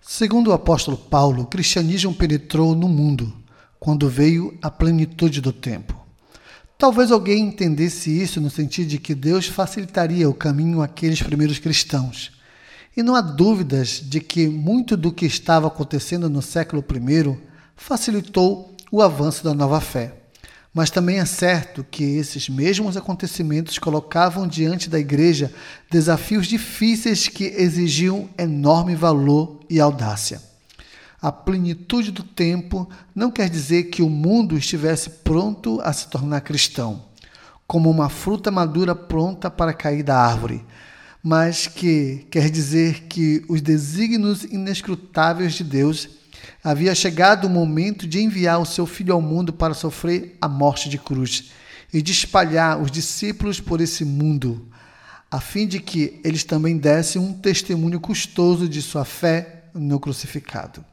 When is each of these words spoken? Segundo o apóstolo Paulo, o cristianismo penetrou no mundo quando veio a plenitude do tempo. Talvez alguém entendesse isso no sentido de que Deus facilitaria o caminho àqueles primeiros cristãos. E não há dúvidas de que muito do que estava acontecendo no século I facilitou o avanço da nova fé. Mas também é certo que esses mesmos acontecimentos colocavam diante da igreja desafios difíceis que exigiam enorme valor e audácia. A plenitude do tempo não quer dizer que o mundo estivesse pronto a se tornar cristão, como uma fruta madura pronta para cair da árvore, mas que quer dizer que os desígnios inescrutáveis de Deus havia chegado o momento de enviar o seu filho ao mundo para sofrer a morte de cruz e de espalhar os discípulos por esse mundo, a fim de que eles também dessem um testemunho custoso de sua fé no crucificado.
Segundo 0.00 0.48
o 0.48 0.52
apóstolo 0.52 0.96
Paulo, 0.96 1.42
o 1.42 1.46
cristianismo 1.46 2.14
penetrou 2.14 2.74
no 2.74 2.88
mundo 2.88 3.32
quando 3.78 4.08
veio 4.08 4.56
a 4.62 4.70
plenitude 4.70 5.40
do 5.40 5.52
tempo. 5.52 5.94
Talvez 6.78 7.12
alguém 7.12 7.44
entendesse 7.44 8.10
isso 8.10 8.40
no 8.40 8.48
sentido 8.48 8.88
de 8.88 8.98
que 8.98 9.14
Deus 9.14 9.46
facilitaria 9.46 10.28
o 10.28 10.34
caminho 10.34 10.80
àqueles 10.80 11.22
primeiros 11.22 11.58
cristãos. 11.58 12.32
E 12.96 13.02
não 13.02 13.14
há 13.14 13.20
dúvidas 13.20 14.00
de 14.02 14.20
que 14.20 14.48
muito 14.48 14.96
do 14.96 15.12
que 15.12 15.26
estava 15.26 15.68
acontecendo 15.68 16.30
no 16.30 16.40
século 16.40 16.82
I 16.82 17.38
facilitou 17.76 18.74
o 18.90 19.02
avanço 19.02 19.44
da 19.44 19.52
nova 19.52 19.80
fé. 19.80 20.14
Mas 20.72 20.90
também 20.90 21.18
é 21.18 21.26
certo 21.26 21.84
que 21.88 22.02
esses 22.02 22.48
mesmos 22.48 22.96
acontecimentos 22.96 23.78
colocavam 23.78 24.48
diante 24.48 24.88
da 24.88 24.98
igreja 24.98 25.52
desafios 25.90 26.46
difíceis 26.46 27.28
que 27.28 27.44
exigiam 27.44 28.30
enorme 28.38 28.94
valor 28.94 29.59
e 29.70 29.80
audácia. 29.80 30.42
A 31.22 31.30
plenitude 31.30 32.10
do 32.10 32.22
tempo 32.22 32.88
não 33.14 33.30
quer 33.30 33.48
dizer 33.48 33.84
que 33.84 34.02
o 34.02 34.08
mundo 34.08 34.56
estivesse 34.56 35.10
pronto 35.10 35.78
a 35.82 35.92
se 35.92 36.08
tornar 36.08 36.40
cristão, 36.40 37.04
como 37.66 37.90
uma 37.90 38.08
fruta 38.08 38.50
madura 38.50 38.94
pronta 38.94 39.50
para 39.50 39.74
cair 39.74 40.02
da 40.02 40.18
árvore, 40.18 40.64
mas 41.22 41.66
que 41.66 42.26
quer 42.30 42.48
dizer 42.50 43.02
que 43.02 43.44
os 43.48 43.60
desígnios 43.60 44.44
inescrutáveis 44.44 45.52
de 45.52 45.62
Deus 45.62 46.08
havia 46.64 46.94
chegado 46.94 47.46
o 47.46 47.50
momento 47.50 48.06
de 48.06 48.20
enviar 48.22 48.58
o 48.58 48.66
seu 48.66 48.86
filho 48.86 49.12
ao 49.12 49.20
mundo 49.20 49.52
para 49.52 49.74
sofrer 49.74 50.38
a 50.40 50.48
morte 50.48 50.88
de 50.88 50.96
cruz 50.96 51.50
e 51.92 52.00
de 52.00 52.12
espalhar 52.12 52.80
os 52.80 52.90
discípulos 52.90 53.60
por 53.60 53.82
esse 53.82 54.06
mundo, 54.06 54.66
a 55.30 55.38
fim 55.38 55.66
de 55.66 55.80
que 55.80 56.18
eles 56.24 56.44
também 56.44 56.78
dessem 56.78 57.20
um 57.20 57.34
testemunho 57.34 58.00
custoso 58.00 58.66
de 58.66 58.80
sua 58.80 59.04
fé 59.04 59.59
no 59.74 60.00
crucificado. 60.00 60.84